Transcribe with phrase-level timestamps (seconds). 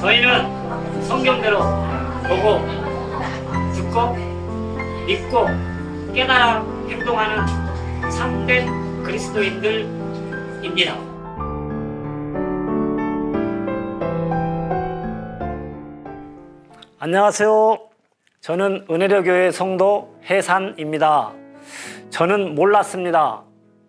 [0.00, 1.58] 저희는 성경대로
[2.28, 2.60] 보고
[3.74, 4.14] 듣고
[5.06, 5.46] 믿고
[6.12, 7.46] 깨달아 행동하는
[8.10, 10.94] 참된 그리스도인들입니다.
[16.98, 17.78] 안녕하세요.
[18.40, 21.32] 저는 은혜로교회 성도 해산입니다.
[22.10, 23.42] 저는 몰랐습니다.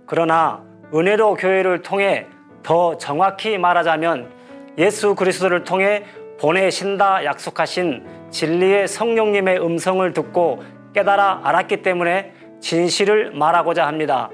[0.05, 0.63] 그러나
[0.93, 2.27] 은혜로 교회를 통해
[2.63, 4.36] 더 정확히 말하자면
[4.77, 6.03] 예수 그리스도를 통해
[6.39, 14.29] 보내신다 약속하신 진리의 성령님의 음성을 듣고 깨달아 알았기 때문에 진실을 말하고자 합니다.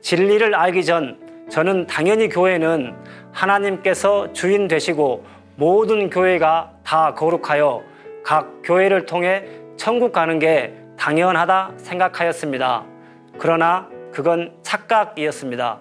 [0.00, 2.94] 진리를 알기 전 저는 당연히 교회는
[3.32, 5.24] 하나님께서 주인 되시고
[5.56, 7.82] 모든 교회가 다 거룩하여
[8.24, 9.44] 각 교회를 통해
[9.76, 12.84] 천국 가는 게 당연하다 생각하였습니다.
[13.38, 15.78] 그러나 그건 착각이었습니다.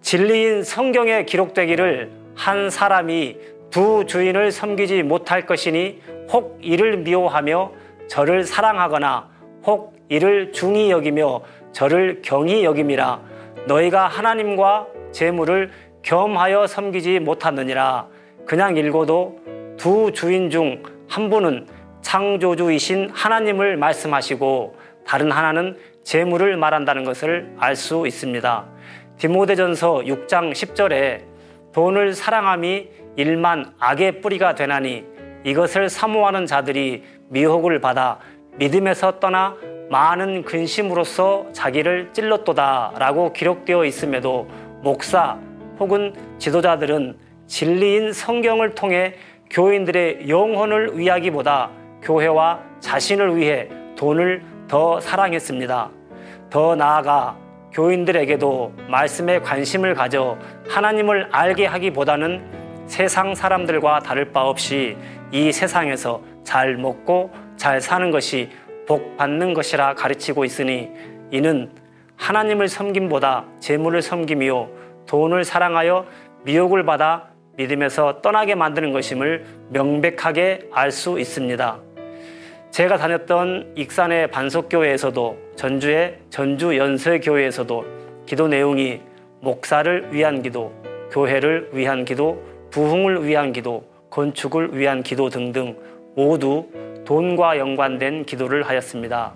[0.00, 3.36] 진리인 성경에 기록되기를 한 사람이
[3.70, 7.72] 두 주인을 섬기지 못할 것이니 혹 이를 미워하며
[8.08, 9.28] 저를 사랑하거나
[9.64, 13.20] 혹 이를 중히 여기며 저를 경히 여김이라
[13.66, 15.70] 너희가 하나님과 재물을
[16.02, 18.08] 겸하여 섬기지 못하느니라
[18.46, 19.38] 그냥 읽어도
[19.76, 21.66] 두 주인 중 한 분은
[22.02, 28.66] 창조주이신 하나님을 말씀하시고 다른 하나는 재물을 말한다는 것을 알 수 있습니다.
[29.18, 31.22] 디모데전서 6장 10절에
[31.74, 35.04] 돈을 사랑함이 일만 악의 뿌리가 되나니
[35.44, 38.20] 이것을 사모하는 자들이 미혹을 받아
[38.56, 39.56] 믿음에서 떠나
[39.90, 44.48] 많은 근심으로써 자기를 찔렀도다 라고 기록되어 있음에도
[44.82, 45.36] 목사
[45.80, 49.14] 혹은 지도자들은 진리인 성경을 통해
[49.50, 51.70] 교인들의 영혼을 위하기보다
[52.02, 55.90] 교회와 자신을 위해 돈을 더 사랑했습니다.
[56.50, 57.36] 더 나아가
[57.74, 64.96] 교인들에게도 말씀에 관심을 가져 하나님을 알게 하기보다는 세상 사람들과 다를 바 없이
[65.32, 68.50] 이 세상에서 잘 먹고 잘 사는 것이
[68.86, 70.90] 복 받는 것이라 가르치고 있으니
[71.30, 71.72] 이는
[72.16, 74.70] 하나님을 섬김보다 재물을 섬김이요
[75.06, 76.06] 돈을 사랑하여
[76.44, 81.78] 미혹을 받아 믿음에서 떠나게 만드는 것임을 명백하게 알 수 있습니다.
[82.70, 87.84] 제가 다녔던 익산의 반석교회에서도 전주의 전주 연세교회에서도
[88.26, 89.00] 기도 내용이
[89.40, 90.72] 목사를 위한 기도,
[91.10, 95.76] 교회를 위한 기도, 부흥을 위한 기도, 건축을 위한 기도 등등
[96.16, 96.68] 모두
[97.04, 99.34] 돈과 연관된 기도를 하였습니다.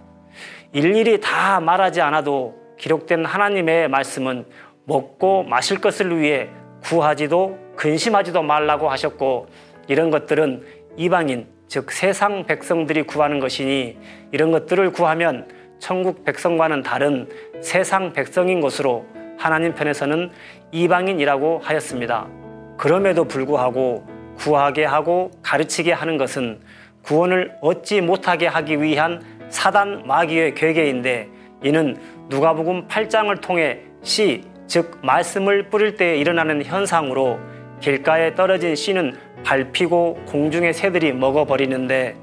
[0.72, 4.44] 일일이 다 말하지 않아도 기록된 하나님의 말씀은
[4.84, 6.48] 먹고 마실 것을 위해
[6.82, 9.46] 구하지도 근심하지도 말라고 하셨고
[9.88, 10.62] 이런 것들은
[10.96, 13.98] 이방인 즉 세상 백성들이 구하는 것이니
[14.32, 15.48] 이런 것들을 구하면
[15.78, 17.28] 천국 백성과는 다른
[17.60, 19.06] 세상 백성인 것으로
[19.36, 20.30] 하나님 편에서는
[20.72, 22.26] 이방인이라고 하였습니다.
[22.76, 24.04] 그럼에도 불구하고
[24.36, 26.60] 구하게 하고 가르치게 하는 것은
[27.02, 31.28] 구원을 얻지 못하게 하기 위한 사단 마귀의 괴계인데
[31.62, 31.96] 이는
[32.28, 37.38] 누가복음 8장을 통해 씨, 즉 말씀을 뿌릴 때 일어나는 현상으로
[37.80, 42.16] 길가에 떨어진 씨는 밟히고 공중의 새들이 먹어버리는데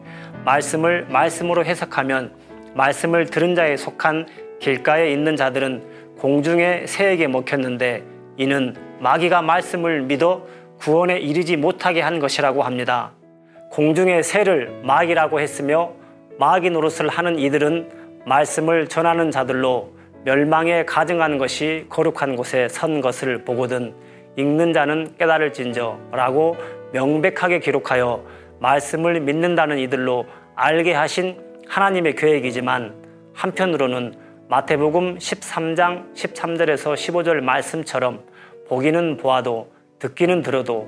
[0.46, 2.32] 말씀을 말씀으로 해석하면
[2.75, 4.28] 말씀을 들은 자에 속한
[4.59, 8.03] 길가에 있는 자들은 공중의 새에게 먹혔는데
[8.38, 10.46] 이는 마귀가 말씀을 믿어
[10.78, 13.13] 구원에 이르지 못하게 한 것이라고 합니다.
[13.72, 15.94] 공중의 새를 마귀라고 했으며
[16.38, 17.90] 마귀 노릇을 하는 이들은
[18.25, 19.94] 말씀을 전하는 자들로
[20.25, 23.94] 멸망에 가증한 것이 거룩한 곳에 선 것을 보거든
[24.38, 26.57] 읽는 자는 깨달을진저라고
[26.92, 28.25] 명백하게 기록하여
[28.59, 30.25] 말씀을 믿는다는 이들로
[30.56, 32.94] 알게 하신 하나님의 계획이지만
[33.34, 34.16] 한편으로는
[34.48, 38.24] 마태복음 13장 13절에서 15절 말씀처럼
[38.68, 40.88] 보기는 보아도 듣기는 들어도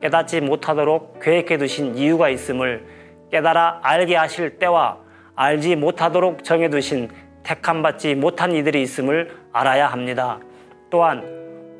[0.00, 2.84] 깨닫지 못하도록 계획해 두신 이유가 있음을
[3.30, 4.98] 깨달아 알게 하실 때와
[5.34, 7.08] 알지 못하도록 정해 두신
[7.42, 10.38] 택함 받지 못한 이들이 있음을 알아야 합니다.
[10.90, 11.22] 또한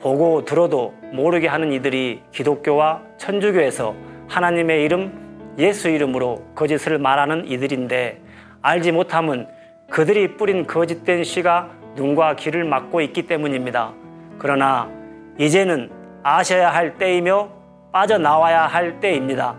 [0.00, 3.94] 보고 들어도 모르게 하는 이들이 기독교와 천주교에서
[4.28, 8.27] 하나님의 이름, 예수 이름으로 거짓을 말하는 이들인데
[8.68, 9.46] 알지 못함은
[9.88, 13.94] 그들이 뿌린 거짓된 씨가 눈과 귀를 막고 있기 때문입니다.
[14.38, 14.90] 그러나
[15.38, 15.90] 이제는
[16.22, 17.48] 아셔야 할 때이며
[17.92, 19.56] 빠져나와야 할 때입니다.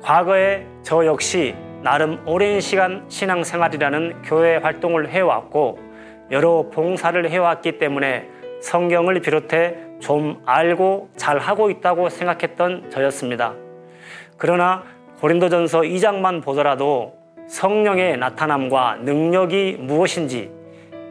[0.00, 5.78] 과거에 저 역시 나름 오랜 시간 신앙생활이라는 교회 활동을 해왔고
[6.30, 8.26] 여러 봉사를 해왔기 때문에
[8.62, 13.52] 성경을 비롯해 좀 알고 잘 하고 있다고 생각했던 저였습니다.
[14.38, 14.84] 그러나
[15.20, 20.50] 고린도전서 2장만 보더라도 성령의 나타남과 능력이 무엇인지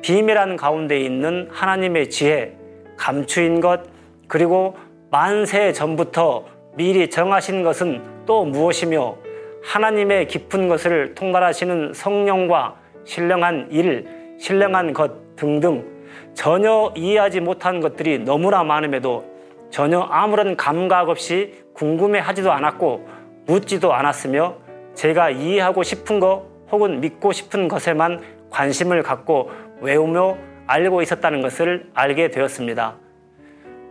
[0.01, 2.53] 비밀한 가운데 있는 하나님의 지혜,
[2.97, 3.81] 감추인 것,
[4.27, 4.75] 그리고
[5.09, 6.45] 만세 전부터
[6.75, 9.15] 미리 정하신 것은 또 무엇이며
[9.63, 12.75] 하나님의 깊은 것을 통달하시는 성령과
[13.05, 14.07] 신령한 일,
[14.39, 15.85] 신령한 것 등등
[16.33, 19.23] 전혀 이해하지 못한 것들이 너무나 많음에도
[19.69, 23.07] 전혀 아무런 감각 없이 궁금해 하지도 않았고
[23.45, 24.62] 묻지도 않았으며
[24.93, 29.51] 제가 이해하고 싶은 것 혹은 믿고 싶은 것에만 관심을 갖고
[29.81, 30.37] 외우며
[30.67, 32.95] 알고 있었다는 것을 알게 되었습니다.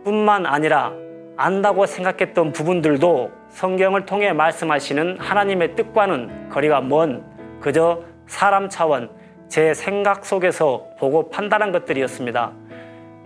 [0.03, 0.93] 뿐만 아니라
[1.37, 7.23] 안다고 생각했던 부분들도 성경을 통해 말씀하시는 하나님의 뜻과는 거리가 먼
[7.59, 9.09] 그저 사람 차원,
[9.47, 12.51] 제 생각 속에서 보고 판단한 것들이었습니다.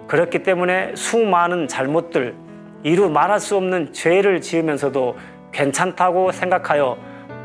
[0.07, 2.35] 그렇기 때문에 수많은 잘못들,
[2.83, 5.15] 이루 말할 수 없는 죄를 지으면서도
[5.51, 6.97] 괜찮다고 생각하여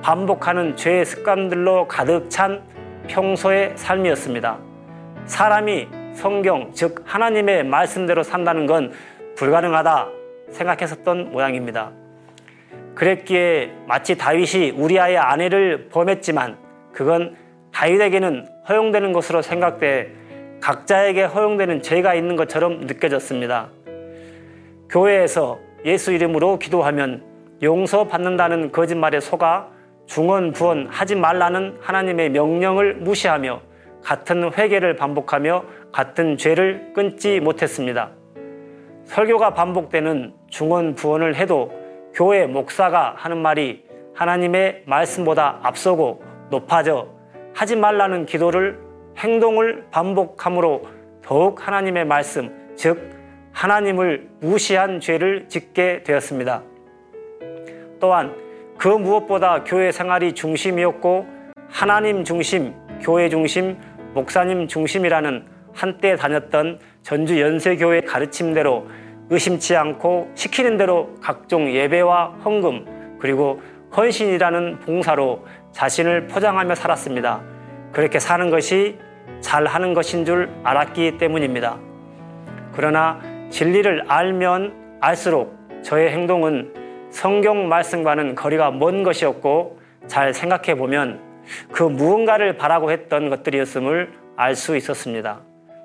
[0.02, 2.60] 반복하는 죄의 습관들로 가득 찬
[3.06, 4.58] 평소의 삶이었습니다.
[5.26, 8.92] 사람이 성경, 즉 하나님의 말씀대로 산다는 건
[9.36, 10.08] 불가능하다
[10.50, 11.92] 생각했었던 모양입니다.
[12.96, 16.58] 그랬기에 마치 다윗이 우리아의 아내를 범했지만
[16.92, 17.36] 그건
[17.72, 20.12] 다윗에게는 허용되는 것으로 생각돼
[20.60, 23.68] 각자에게 허용되는 죄가 있는 것처럼 느껴졌습니다.
[24.90, 27.22] 교회에서 예수 이름으로 기도하면
[27.62, 29.71] 용서받는다는 거짓말에 속아
[30.06, 33.60] 중언 부언 하지 말라는 하나님의 명령을 무시하며
[34.02, 38.10] 같은 회개를 반복하며 같은 죄를 끊지 못했습니다.
[39.04, 41.72] 설교가 반복되는 중언 부언을 해도
[42.14, 43.84] 교회 목사가 하는 말이
[44.14, 47.08] 하나님의 말씀보다 앞서고 높아져
[47.54, 48.78] 하지 말라는 기도를
[49.18, 50.82] 행동을 반복함으로
[51.22, 52.98] 더욱 하나님의 말씀, 즉
[53.52, 56.62] 하나님을 무시한 죄를 짓게 되었습니다.
[58.00, 58.34] 또한
[58.78, 61.26] 그 무엇보다 교회 생활이 중심이었고
[61.68, 63.78] 하나님 중심, 교회 중심,
[64.14, 68.86] 목사님 중심이라는 한때 다녔던 전주 연세교회 가르침대로
[69.30, 73.62] 의심치 않고 시키는 대로 각종 예배와 헌금 그리고
[73.96, 77.42] 헌신이라는 봉사로 자신을 포장하며 살았습니다.
[77.92, 78.98] 그렇게 사는 것이
[79.40, 81.78] 잘 하는 것인 줄 알았기 때문입니다.
[82.72, 83.20] 그러나
[83.50, 86.81] 진리를 알면 알수록 저의 행동은
[87.12, 91.20] 성경 말씀과는 거리가 먼 것이었고 잘 생각해 보면
[91.70, 95.42] 그 무언가를 바라고 했던 것들이었음을 알 수 있었습니다.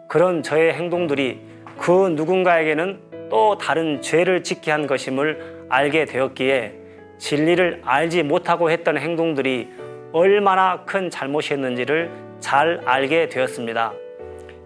[0.08, 1.42] 그런 저의 행동들이
[1.78, 6.74] 그 누군가에게는 또 다른 죄를 짓게 한 것임을 알게 되었기에
[7.18, 9.68] 진리를 알지 못하고 했던 행동들이
[10.14, 12.10] 얼마나 큰 잘못이었는지를
[12.40, 13.92] 잘 알게 되었습니다.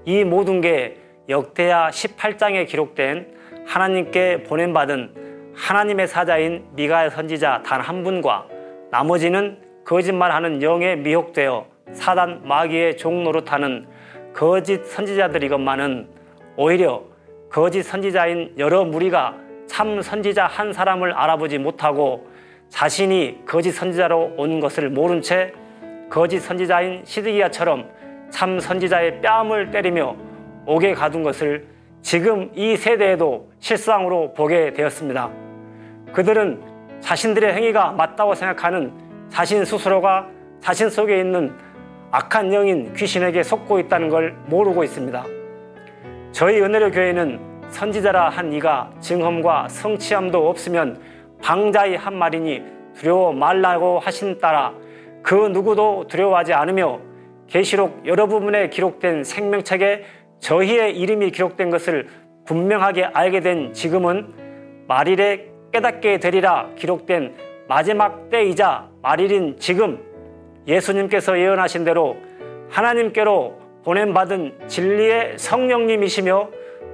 [0.05, 0.97] 이 모든 게
[1.27, 3.33] 역대하 18장에 기록된
[3.65, 5.20] 하나님께 보낸받은
[5.55, 8.45] 하나님의 사자인 미가의 선지자 단 한 분과
[8.91, 13.87] 나머지는 거짓말하는 영에 미혹되어 사단 마귀의 종 노릇하는
[14.33, 16.07] 거짓 선지자들이건만은
[16.55, 17.03] 오히려
[17.49, 19.35] 거짓 선지자인 여러 무리가
[19.67, 22.27] 참 선지자 한 사람을 알아보지 못하고
[22.69, 25.53] 자신이 거짓 선지자로 온 것을 모른 채
[26.09, 27.89] 거짓 선지자인 시드기야처럼
[28.29, 30.15] 참 선지자의 뺨을 때리며
[30.65, 31.65] 옥에 가둔 것을
[32.01, 35.29] 지금 이 세대에도 실상으로 보게 되었습니다.
[36.13, 36.61] 그들은
[36.99, 38.91] 자신들의 행위가 맞다고 생각하는
[39.29, 40.27] 자신 스스로가
[40.59, 41.53] 자신 속에 있는
[42.11, 45.23] 악한 영인 귀신에게 속고 있다는 걸 모르고 있습니다.
[46.31, 47.39] 저희 은혜로 교회는
[47.69, 50.99] 선지자라 한 이가 증험과 성취함도 없으면
[51.41, 52.63] 방자의 한 말이니
[52.95, 54.73] 두려워 말라고 하신 따라
[55.23, 56.99] 그 누구도 두려워하지 않으며
[57.47, 60.03] 계시록 여러 부분에 기록된 생명책에
[60.41, 62.07] 저희의 이름이 기록된 것을
[62.45, 64.33] 분명하게 알게 된 지금은
[64.87, 67.35] 말일에 깨닫게 되리라 기록된
[67.69, 70.03] 마지막 때이자 말일인 지금
[70.67, 72.17] 예수님께서 예언하신 대로
[72.69, 76.49] 하나님께로 보냄받은 진리의 성령님이시며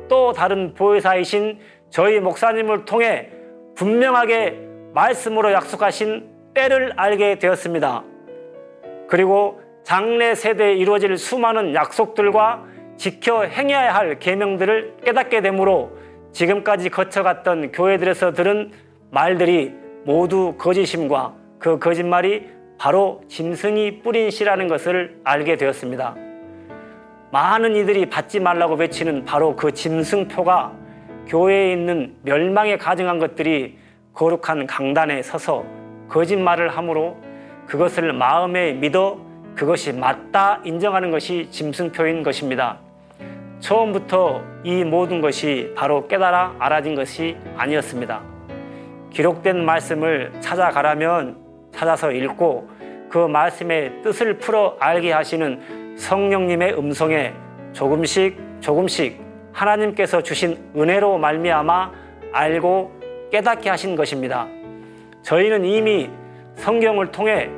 [0.08, 3.32] 또 다른 보혜사이신 저희 목사님을 통해
[3.75, 4.60] 분명하게
[4.94, 8.04] 말씀으로 약속하신 때를 알게 되었습니다.
[9.08, 15.98] 그리고 장래 세대에 이루어질 수많은 약속들과 지켜 행해야 할 계명들을 깨닫게 되므로
[16.32, 18.72] 지금까지 거쳐갔던 교회들에서 들은
[19.12, 19.74] 말들이
[20.04, 26.16] 모두 거짓임과 그 거짓말이 바로 짐승이 뿌린 씨라는 것을 알게 되었습니다.
[27.32, 30.74] 많은 이들이 받지 말라고 외치는 바로 그 짐승표가
[31.27, 33.77] 교회에 있는 멸망에 가증한 것들이
[34.13, 35.66] 거룩한 강단에 서서
[36.08, 37.18] 거짓말을 함으로
[37.68, 39.20] 그것을 마음에 믿어
[39.56, 42.80] 그것이 맞다 인정하는 것이 짐승표인 것입니다.
[43.60, 48.22] 처음부터 이 모든 것이 바로 깨달아 알아진 것이 아니었습니다.
[49.12, 51.38] 기록된 말씀을 찾아가라면
[51.72, 52.70] 찾아서 읽고
[53.10, 57.34] 그 말씀의 뜻을 풀어 알게 하시는 성령님의 음성에
[57.74, 59.22] 조금씩 조금씩
[59.54, 61.92] 하나님께서 주신 은혜로 말미암아
[62.32, 62.92] 알고
[63.32, 64.48] 깨닫게 하신 것입니다.
[65.24, 66.10] 저희는 이미
[66.56, 67.50] 성경을 통해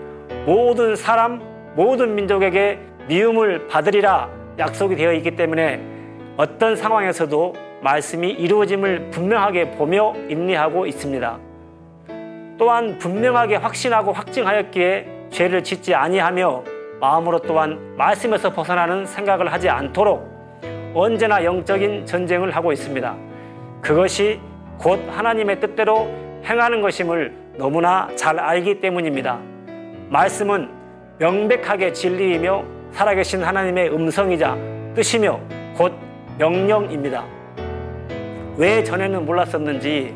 [0.46, 1.41] 모든 사람,
[1.75, 5.82] 모든 민족에게 미움을 받으리라 약속이 되어 있기 때문에
[6.36, 11.39] 어떤 상황에서도 말씀이 이루어짐을 분명하게 보며 인리하고 있습니다.
[12.58, 16.63] 또한 분명하게 확신하고 확증하였기에 죄를 짓지 아니하며
[17.00, 20.28] 마음으로 또한 말씀에서 벗어나는 생각을 하지 않도록
[20.94, 23.16] 언제나 영적인 전쟁을 하고 있습니다.
[23.82, 24.42] 그것이
[24.78, 26.10] 곧 하나님의 뜻대로
[26.44, 29.39] 행하는 것임을 너무나 잘 알기 때문입니다.
[30.10, 30.70] 말씀은
[31.20, 34.58] 명백하게 진리이며 살아계신 하나님의 음성이자
[34.96, 35.39] 뜻이며
[35.77, 35.93] 곧
[36.38, 37.25] 명령입니다.
[38.58, 40.13] 왜 전에는 몰랐었는지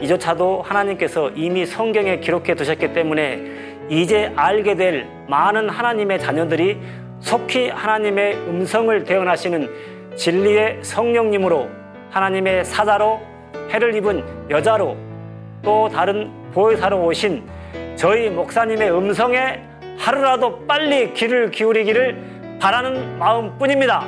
[0.00, 3.40] 이조차도 하나님께서 이미 성경에 기록해 두셨기 때문에
[3.88, 6.78] 이제 알게 될 많은 하나님의 자녀들이
[7.20, 9.68] 속히 하나님의 음성을 대언하시는
[10.16, 11.68] 진리의 성령님으로
[12.10, 13.20] 하나님의 사자로
[13.70, 14.96] 해를 입은 여자로
[15.62, 17.42] 또 다른 보혜사로 오신
[17.96, 19.71] 저희 목사님의 음성에
[20.02, 24.04] 하루라도 빨리 귀를 기울이기를 바라는 마음뿐입니다.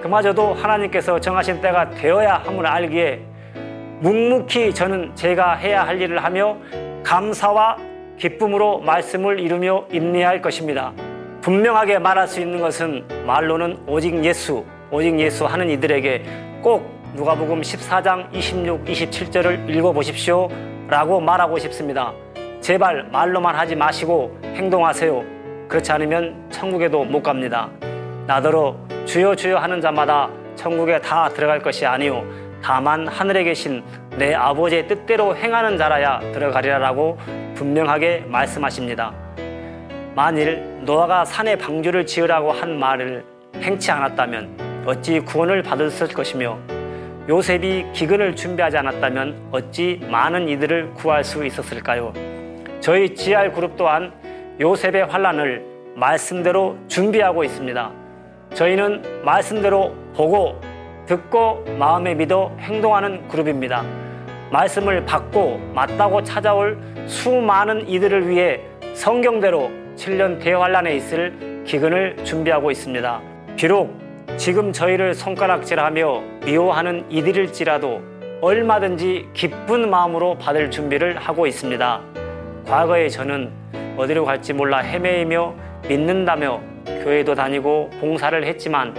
[0.00, 3.20] 그마저도 하나님께서 정하신 때가 되어야 함을 알기에
[4.00, 6.56] 묵묵히 저는 제가 해야 할 일을 하며
[7.04, 7.76] 감사와
[8.18, 10.94] 기쁨으로 말씀을 이루며 임리할 것입니다.
[11.42, 16.22] 분명하게 말할 수 있는 것은 말로는 오직 예수, 오직 예수 하는 이들에게
[16.62, 20.48] 꼭 누가복음 14장 26, 27절을 읽어보십시오
[20.88, 22.14] 라고 말하고 싶습니다.
[22.66, 25.22] 제발 말로만 하지 마시고 행동하세요.
[25.68, 27.70] 그렇지 않으면 천국에도 못 갑니다.
[28.26, 32.24] 나더러 주여 주여 하는 자마다 천국에 다 들어갈 것이 아니요
[32.60, 33.84] 다만 하늘에 계신
[34.18, 37.16] 내 아버지의 뜻대로 행하는 자라야 들어가리라라고
[37.54, 39.12] 분명하게 말씀하십니다.
[40.16, 43.24] 만일 노아가 산에 방주를 지으라고 한 말을
[43.60, 46.58] 행치 않았다면 어찌 구원을 받았을 것이며
[47.28, 52.35] 요셉이 기근을 준비하지 않았다면 어찌 많은 이들을 구할 수 있었을까요?
[52.80, 54.12] 저희 GR 그룹 또한
[54.60, 55.64] 요셉의 환란을
[55.94, 57.90] 말씀대로 준비하고 있습니다.
[58.54, 60.60] 저희는 말씀대로 보고
[61.06, 63.84] 듣고 마음에 믿어 행동하는 그룹입니다.
[64.50, 68.60] 말씀을 받고 맞다고 찾아올 수많은 이들을 위해
[68.94, 73.20] 성경대로 7년 대환란에 있을 기근을 준비하고 있습니다.
[73.56, 73.98] 비록
[74.36, 78.02] 지금 저희를 손가락질하며 미워하는 이들일지라도
[78.40, 82.25] 얼마든지 기쁜 마음으로 받을 준비를 하고 있습니다.
[82.66, 83.52] 과거에 저는
[83.96, 85.54] 어디로 갈지 몰라 헤매이며
[85.88, 86.60] 믿는다며
[87.04, 88.92] 교회도 다니고 봉사를 했지만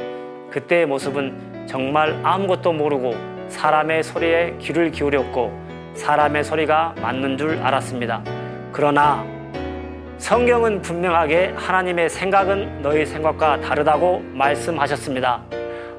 [0.50, 3.14] 그때의 모습은 정말 아무것도 모르고
[3.50, 5.52] 사람의 소리에 귀를 기울였고
[5.96, 8.24] 사람의 소리가 맞는 줄 알았습니다.
[8.72, 9.26] 그러나
[10.18, 15.42] 성경은 분명하게 하나님의 생각은 너희 생각과 다르다고 말씀하셨습니다.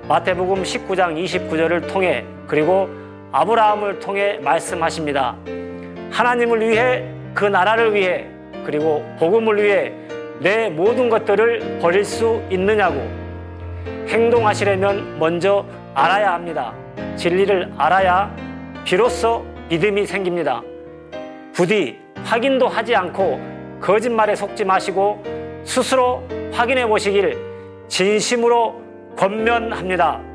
[0.09, 2.89] 마태복음 19장 29절을 통해 그리고
[3.31, 5.37] 아브라함을 통해 말씀하십니다.
[6.11, 8.27] 하나님을 위해 그 나라를 위해
[8.67, 9.93] 그리고 복음을 위해
[10.41, 12.97] 내 모든 것들을 버릴 수 있느냐고
[14.09, 15.65] 행동하시려면 먼저
[15.95, 16.75] 알아야 합니다.
[17.15, 18.35] 진리를 알아야
[18.83, 20.63] 비로소 믿음이 생깁니다.
[21.53, 23.41] 부디 확인도 하지 않고
[23.81, 25.23] 거짓말에 속지 마시고
[25.63, 27.39] 스스로 확인해 보시길
[27.87, 28.83] 진심으로
[29.17, 30.28] 권면합니다.